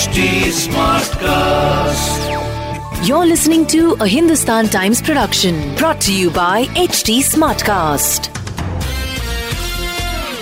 HD 0.00 0.20
Smartcast. 0.56 2.20
You're 3.06 3.26
listening 3.26 3.66
to 3.66 3.80
a 4.00 4.06
Hindustan 4.06 4.68
Times 4.68 5.02
production 5.02 5.74
brought 5.76 6.00
to 6.02 6.12
you 6.14 6.30
by 6.30 6.58
HT 6.84 7.16
Smartcast. 7.30 8.28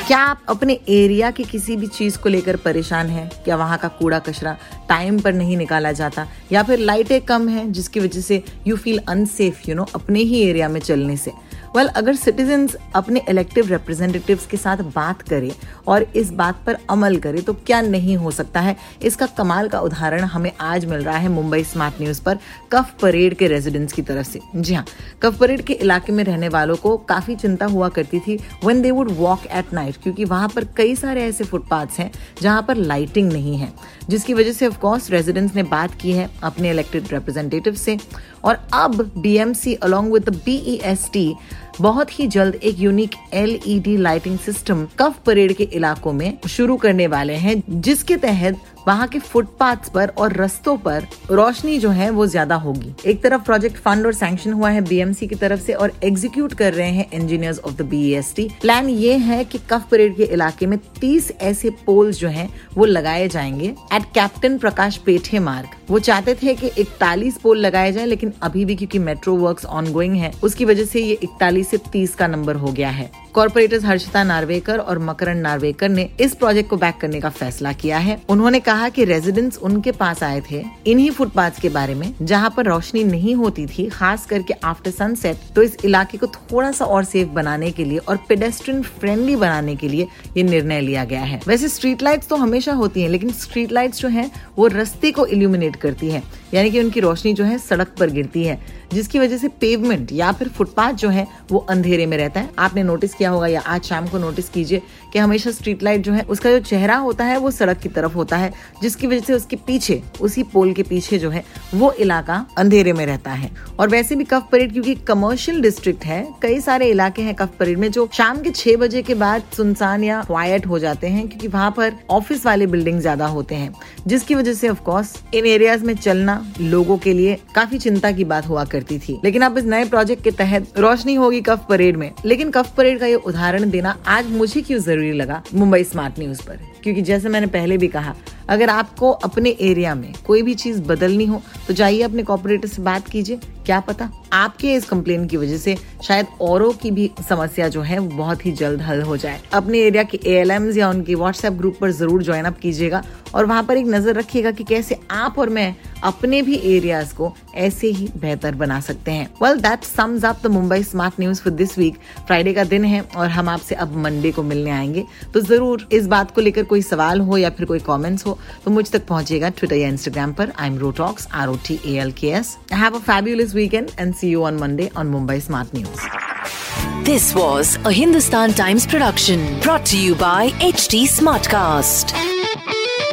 क्या 0.07 0.19
आप 0.19 0.43
अपने 0.49 0.79
area 0.89 1.31
की 1.31 1.45
किसी 1.45 1.77
भी 1.77 1.87
चीज़ 1.87 2.19
को 2.19 2.29
लेकर 2.29 2.57
परेशान 2.65 3.07
हैं 3.17 3.29
क्या 3.45 3.57
वहाँ 3.57 3.79
का 3.79 3.89
कूड़ा 3.99 4.19
कचरा 4.29 4.57
टाइम 4.89 5.19
पर 5.23 5.33
नहीं 5.33 5.57
निकाला 5.57 5.93
जाता 5.93 6.27
या 6.53 6.63
फिर 6.63 6.79
लाइटें 6.79 7.21
कम 7.31 7.49
हैं 7.49 7.71
जिसकी 7.73 8.01
वजह 8.01 8.21
से 8.21 8.43
you 8.67 8.77
feel 8.77 8.99
unsafe 9.09 9.69
you 9.69 9.75
know 9.75 9.87
अपने 9.95 10.21
ही 10.31 10.43
एरिया 10.49 10.69
में 10.69 10.81
चलने 10.81 11.17
से 11.17 11.33
वेल 11.69 11.85
well, 11.85 11.97
अगर 11.97 12.15
सिटीजन्स 12.17 12.77
अपने 12.95 13.23
इलेक्टिव 13.29 13.69
रिप्रेजेंटेटिव्स 13.69 14.47
के 14.47 14.57
साथ 14.57 14.77
बात 14.95 15.23
करें 15.23 15.51
और 15.87 16.03
इस 16.17 16.31
बात 16.33 16.63
पर 16.67 16.79
अमल 16.91 17.17
करें 17.17 17.43
तो 17.43 17.53
क्या 17.57 17.81
नहीं 17.81 18.17
हो 18.17 18.31
सकता 18.31 18.61
है? 18.61 18.77
इसका 19.03 19.27
कमाल 19.39 19.69
का 19.69 19.81
उदाहरण 19.81 20.25
हमें 20.25 20.51
आज 20.61 20.85
मिल 20.85 21.03
रहा 21.03 21.17
है 21.19 21.29
मुंबई 21.29 21.63
स्मार्ट 21.65 22.01
न्यूज़ 22.01 22.23
पर 22.23 22.39
कफ 22.73 22.95
परेड 23.03 23.35
के 23.35 23.49
रेजिडेंट्स 23.49 23.93
की 23.93 24.03
तरफ़ 24.03 24.27
से। 24.27 24.41
जी 24.57 24.75
हाँ 24.75 24.85
कफ 25.23 25.39
परेड 25.39 25.63
के 25.63 25.73
इलाके 25.73 26.13
में 26.13 26.23
रहने 26.25 26.49
वालों 26.49 26.77
को 26.77 26.97
काफ़ी 27.09 27.37
चिंता 27.37 27.67
हुआ 27.67 27.89
करती 27.89 28.21
थी 28.21 28.39
when 28.65 28.83
they 28.83 28.91
would 28.91 29.11
walk 29.17 29.47
at 29.47 29.73
night 29.73 29.97
क्योंकि 30.03 30.25
वहाँ 30.25 30.49
पर 30.49 30.65
कई 30.77 30.95
सारे 30.95 31.25
ऐसे 31.25 31.45
फुटपाथ्स 31.45 31.99
हैं 31.99 32.11
जहाँ 32.43 32.63
पर 32.63 32.77
लाइटिंग 32.77 33.33
नहीं 33.33 33.57
है। 33.57 33.73
जिसकी 34.09 34.35
वजह 34.35 34.53
से 34.53 34.67
ऑफकोर्स 34.67 35.11
रेजिडेंट्स 35.11 35.55
ने 35.57 35.63
बात 35.63 35.95
की 35.95 36.13
है 36.13 36.29
अपने 36.43 36.71
इलेक्टेड 36.71 37.13
रिप्रेजेंटेटिव 37.13 37.75
से। 37.75 37.99
और 38.45 38.59
अब 38.75 39.01
बीएमसी 39.17 39.75
अलोंग 39.75 40.13
विद 40.13 40.29
बीईएसटी 40.45 41.35
बहुत 41.81 42.19
ही 42.19 42.27
जल्द 42.27 42.55
एक 42.55 42.79
unique 42.79 43.15
LED 43.35 43.97
lighting 43.97 44.39
system 44.39 44.87
Cuff 44.99 45.19
Parade 45.27 45.53
के 45.53 45.65
इलाकों 45.65 46.13
में 46.13 46.39
शुरू 46.49 46.77
करने 46.77 47.07
वाले 47.07 47.35
हैं, 47.35 47.63
जिसके 47.71 48.17
तहत 48.17 48.61
वहाँ 48.87 49.07
के 49.09 49.19
फुटपाथ 49.19 49.89
पर 49.95 50.09
और 50.09 50.33
रस्तों 50.33 50.77
पर 50.77 51.07
रोशनी 51.31 51.79
जो 51.79 51.91
है 51.91 52.11
वो 52.11 52.27
ज़्यादा 52.27 52.55
होगी। 52.57 52.95
एक 53.07 53.23
तरफ़ 53.23 53.43
प्रोजेक्ट 53.43 53.77
फंड 53.77 54.07
और 54.07 54.13
सैंक्शन 54.13 54.53
हुआ 54.53 54.71
है 54.71 54.81
बीएमसी 54.81 55.27
की 55.27 55.35
तरफ़ 55.35 55.61
से 55.61 55.73
और 55.73 55.93
एग्जीक्यूट 56.05 56.55
कर 56.55 56.75
रहे 56.75 56.91
हैं 56.91 57.11
engineers 57.13 57.59
of 57.59 57.75
the 57.75 57.83
BST 57.83 58.49
plan 58.61 58.89
ये 58.89 59.17
है 59.19 59.45
कि 59.45 59.59
कफ 59.71 59.89
परेड 59.91 60.17
के 60.17 60.25
इलाके 60.25 60.67
में 60.67 60.79
30 61.01 61.31
ऐसे 61.41 61.71
पोल्स 61.87 62.19
जो 62.19 62.29
हैं 62.29 62.49
वो 62.75 62.85
लगाए 62.85 63.29
जाएँगे। 63.29 63.75
एट 63.93 64.05
कैप्टन 64.15 64.59
प्रकाश 64.59 64.97
पेठे 64.97 65.39
मार्ग 65.39 65.77
वो 65.91 65.99
चाहते 65.99 66.35
थे 66.35 66.55
कि 66.55 66.71
इकतालीस 66.79 67.37
पोल 67.39 67.59
लगाए 67.59 67.93
जाए, 67.93 68.07
लेकिन 68.07 68.33
अभी 68.43 68.65
भी 68.65 68.77
क्योंकि 68.77 68.99
मेट्रो 68.99 69.37
वर्क 69.37 69.65
ऑन 69.65 69.87
है, 70.15 70.33
उसकी 70.43 70.65
वजह 70.65 70.85
से 70.85 71.01
ये 71.01 71.13
इकतालीस 71.13 71.69
से 71.69 71.77
तीस 71.93 72.15
का 72.15 72.27
नंबर 72.27 72.57
हो 72.57 72.73
गया 72.73 72.91
है। 72.91 73.11
कॉर्पोरेटर्स 73.39 73.85
हर्षिता 73.85 74.23
नार्वेकर 74.25 74.79
और 74.79 74.99
मकरन 74.99 75.37
नार्वेकर 75.39 75.89
ने 75.89 76.09
इस 76.21 76.35
प्रोजेक्ट 76.35 76.69
को 76.71 76.77
बैक 76.77 76.95
करने 77.01 77.21
का 77.21 77.29
फैसला 77.31 77.73
किया 77.73 77.99
है। 77.99 78.19
उन्होंने 78.29 78.61
कहा 78.61 78.89
कि 78.89 79.05
रेजिडेंट्स 79.05 79.59
उनके 79.59 79.93
पास 79.93 80.23
आए 80.23 80.41
थे, 80.51 80.63
इन्हीं 80.87 81.11
फुटपाथ 81.11 81.61
के 81.63 81.69
बारे 81.69 81.95
में, 81.95 82.15
जहाँ 82.23 82.53
पर 82.57 82.67
रोशनी 82.67 83.05
नहीं 83.05 83.35
होती 83.35 83.67
थी, 83.67 83.89
खास 83.89 84.25
करके 84.27 84.55
आफ्टर 84.65 84.91
सनसेट 84.91 85.37
तो 85.55 85.63
इस 85.63 85.77
इलाके 85.85 86.19
को 86.19 86.27
थोड़ा 86.29 86.73
सा 86.73 86.85
और 86.85 87.05
सेफ़ 87.05 87.29
बनाने 87.29 87.71
के 87.71 87.85
लिए 87.85 87.99
और 87.99 88.17
पेडेस्ट्रियन 88.29 88.83
फ्रेंडली 88.83 89.37
बनाने 89.37 89.77
के 89.77 89.89
लिए 89.89 90.09
ये 90.37 90.43
निर्णय 90.43 90.81
लिया 90.81 91.05
गया 91.05 91.23
है। 91.23 91.41
वैसे 91.47 91.69
स्ट्रीट 91.69 92.03
लाइट्स 92.03 92.29
तो 92.29 92.37
हमेशा 92.37 92.73
होती 92.73 93.03
है, 93.03 93.09
लेकिन 93.09 93.33
स्ट्रीट 93.35 93.73
लाइट्स 93.73 94.01
जो 94.01 94.09
है, 94.09 94.31
वो 94.59 94.67
रस्ते 94.67 95.11
को 95.11 95.27
इल्यूमिनेट 95.27 95.77
करती 95.77 96.11
है। 96.11 96.23
यानी 96.55 96.71
कि 96.71 96.81
उनकी 96.81 97.01
रोशनी 97.01 97.33
जो 97.35 97.45
है 97.45 97.59
सड़क 97.59 97.95
पर 97.99 98.11
गिरती 98.11 98.45
है, 98.45 98.59
जिसकी 98.93 99.19
वजह 99.19 99.37
से 99.39 99.49
पेवमेंट 99.61 100.13
या 100.13 100.31
फिर 100.33 100.49
फुटपाथ 100.49 100.93
जो 100.93 101.09
है 101.09 101.27
वो 101.51 101.59
अंधेरे 101.71 102.07
में 102.07 102.17
रहता 102.17 102.41
है। 102.41 102.51
आपने 102.59 102.83
नोटिस 102.83 103.15
किया 103.15 103.31
होगा 103.31 103.47
या 103.47 103.61
आज 103.61 103.85
शाम 103.85 104.07
को 104.09 104.19
नोटिस 104.19 104.49
कीजिए 104.49 104.83
कि 105.13 105.19
हमेशा 105.19 105.51
स्ट्रीट 105.51 105.83
लाइट 105.83 106.03
जो 106.03 106.13
है, 106.13 106.23
उसका 106.23 106.51
जो 106.51 106.61
चेहरा 106.61 106.97
होता 106.97 107.25
है 107.25 107.37
वो 107.39 107.51
सड़क 107.51 107.79
की 107.79 107.89
तरफ़ 107.89 108.13
होता 108.13 108.37
है, 108.37 108.53
जिसकी 108.83 109.07
वजह 109.07 109.21
से 109.21 109.33
उसके 109.33 109.57
पीछे, 109.67 110.03
उसी 110.21 110.43
पोल 110.45 110.73
के 110.73 110.83
पीछे 110.83 111.19
जो 111.19 111.31
है 111.31 111.45
वो 111.75 111.93
इलाका 111.93 112.45
अंधेरे 112.59 112.93
में 112.93 113.05
रहता 113.07 113.31
है। 113.33 113.51
और 113.79 113.89
वैसे 113.89 114.17
भी 114.17 114.25
कफ 114.25 114.49
परेड 114.53 114.73
क्योंकि 114.73 114.95
कमर्शियल 115.09 115.61
डिस्ट्रिक्ट 115.63 116.05
है, 116.05 116.27
कई 116.43 116.61
सारे 116.61 116.89
इलाके 116.91 117.23
हैं 117.23 117.35
कफ 117.35 117.57
परेड 117.59 117.79
में 117.79 117.91
जो 117.91 118.09
शाम 118.13 118.41
के 118.43 118.51
छह 118.51 118.77
बजे 118.77 119.03
के 119.03 119.15
बाद 119.17 119.43
सुनसान 119.57 120.05
या 120.05 120.23
क्वाइट 120.23 120.67
हो 120.67 120.79
जाते 120.79 121.07
हैं, 121.07 121.29
क्योंकि 121.29 121.49
वहाँ 121.49 121.71
पर 121.71 121.95
ऑफ़िस 122.11 122.47
वाले 122.47 122.67
बिल्डिंग 122.67 123.01
ज़्यादा 123.01 123.27
होते 123.29 123.55
हैं, 123.55 123.73
जिसकी 124.07 124.35
वजह 124.35 124.55
से 124.55 124.69
ऑफकोर्स 124.69 125.15
इन 125.35 125.47
एरियाज़ 125.47 125.85
में 125.85 125.95
चलना 125.97 126.38
लोगों 126.61 126.99
के 126.99 127.13
लिए 127.13 127.39
काफ़ी 127.55 127.79
चिंता 127.79 128.11
की 128.13 128.25
बात 128.25 128.47
हुआ 128.49 128.65
करती 128.65 128.99
थी। 128.99 129.21
लेकिन 129.25 129.43
अब 129.43 129.59
इस 129.59 129.65
नए 129.65 129.85
प्रोजेक्ट 129.85 130.25
के 130.25 130.31
तहत 130.31 130.79
रोशनी 130.79 131.15
होगी 131.15 131.41
कफ 131.41 131.67
परेड 131.69 131.97
में। 131.97 132.13
लेकिन 132.25 132.51
कफ 132.51 132.75
परेड 132.77 133.01
का 133.01 133.07
ये 133.07 133.15
उदाहरण 133.15 133.71
देना 133.71 133.99
आज 134.07 134.31
मुझे 134.31 134.61
क्यों 134.61 134.79
ज़रूरी 134.81 135.13
लगा? 135.13 135.43
मुंबई 135.55 135.85
स्मार्ट 135.85 136.19
न्यूज़ 136.19 136.43
पर। 136.43 136.59
क्योंकि 136.83 137.03
जैसे 137.03 137.29
मैंने 137.29 137.47
पहले 137.47 137.77
भी 137.77 137.89
कहा 137.89 138.15
अगर 138.49 138.71
आपको 138.71 139.11
अपने 139.11 139.51
एरिया 139.61 139.95
में 139.95 140.13
कोई 140.27 140.43
भी 140.43 140.55
चीज़ 140.55 140.83
बदलनी 140.83 141.27
हो 141.27 141.43
तो 141.67 141.75
जाइए 141.75 142.03
अपने 142.03 142.23
कॉपरेटर 142.23 142.69
से 142.69 142.83
बात 142.83 143.09
कीजिए। 143.09 143.41
क्या 143.67 143.79
पता? 143.81 144.11
आपके 144.33 144.73
इस 144.75 144.85
कंप्लेन 144.85 145.27
की 145.27 145.37
वजह 145.37 145.57
से 145.59 145.77
शायद 146.03 146.27
औरों 146.41 146.71
की 146.73 146.91
भी 146.91 147.11
समस्या 147.29 147.69
जो 147.69 147.81
है 147.83 147.99
बहुत 148.09 148.45
ही 148.47 148.53
जल्द 148.53 148.83
हल 148.83 149.03
हो 149.03 149.17
जाए। 149.17 149.41
अपने 149.53 149.79
एरिया 149.79 150.03
के 150.03 150.21
ए 150.27 150.45
या 150.77 150.89
उनके 150.91 151.15
व्हाट्सएप 151.15 151.53
ग्रुप 151.53 151.77
पर 151.81 151.91
ज़रूर 151.91 152.23
ज्वाइन 152.23 152.45
अप 152.45 152.59
कीजिएगा 152.59 153.03
और 153.35 153.47
वहाँ 153.47 153.63
पर 153.63 153.77
एक 153.77 153.87
नज़र 153.87 154.15
रखिएगा 154.15 154.51
कि 154.51 154.65
कैसे 154.65 154.99
आप 155.11 155.39
और 155.39 155.49
मैं 155.49 155.75
अपने 156.05 156.41
भी 156.43 156.57
एरियाज़ 156.67 157.15
को 157.15 157.33
ऐसे 157.57 157.89
ही 157.89 158.09
बेहतर 158.17 158.55
बना 158.55 158.81
सकते 158.81 159.11
हैं। 159.11 159.29
Well 159.43 159.61
that 159.61 159.85
sums 159.85 160.25
up 160.25 160.41
the 160.45 160.51
Mumbai 160.51 160.83
smart 160.83 161.21
news 161.21 161.43
for 161.43 161.53
this 161.53 161.77
week 161.79 161.99
Friday 162.27 162.53
का 162.55 162.65
दिन 162.65 162.85
है 162.85 163.01
और 163.17 163.29
हम 163.29 163.49
आपसे 163.49 163.75
अब 163.75 163.97
मंडे 163.97 164.31
को 164.33 164.43
मिलने 164.43 164.71
आएँगे। 164.71 165.05
तो 165.35 165.41
ज़रूर 165.41 165.89
इस 165.93 166.07
बात 166.07 166.31
को 166.31 166.41
लेकर 166.41 166.65
कोई 166.65 166.83
सवाल 166.83 167.21
हो 167.21 167.39
या 167.39 167.51
फिर 167.51 167.67
कोई 167.67 167.79
कॉमेंट्स 167.81 168.27
हो 168.27 168.38
तो 168.65 168.71
मुझ 168.71 168.91
तक 168.91 169.07
पहुंचिएगा 169.07 169.49
ट्विटर 169.59 169.77
या 169.77 169.89
इंस्टाग्राम 169.89 170.33
पर 170.33 170.53
I 170.59 170.69
am 170.69 170.79
Rotalks 170.79 171.29
R 171.35 171.49
O 171.49 171.57
T 171.67 171.81
A 171.87 171.99
L 172.01 172.13
K 172.21 172.31
S 172.39 172.57
have 172.73 172.97
a 172.97 173.01
fabulous 173.01 173.55
weekend 173.55 173.91
and 173.99 174.15
see 174.15 174.31
you 174.31 174.43
on 174.45 174.59
Monday 174.61 174.91
on 174.97 175.07
Mumbai 175.07 175.41
smart 175.41 175.75
news 175.75 177.05
this 177.05 177.35
was 177.37 177.77
a 177.79 177.91
Hindustan 177.91 178.53
Times 178.53 178.87
production 178.87 179.47
brought 179.63 179.79
brought 179.79 179.85
to 179.87 179.99
you 179.99 180.15
by 180.15 180.51
HT 180.61 181.07
Smartcast. 181.07 182.15